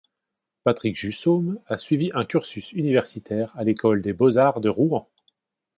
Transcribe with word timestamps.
Patrick 0.63 0.95
Jusseaume 0.95 1.59
a 1.67 1.77
suivi 1.77 2.09
un 2.15 2.25
cursus 2.25 2.71
universitaire 2.71 3.51
à 3.55 3.63
l'école 3.63 4.01
des 4.01 4.13
Beaux-Arts 4.13 4.59
de 4.59 4.67
Rouen. 4.67 5.07